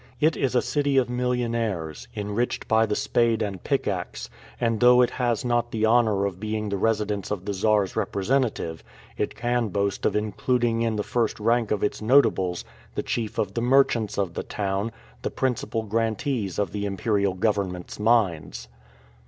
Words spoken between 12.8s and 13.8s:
the chief of the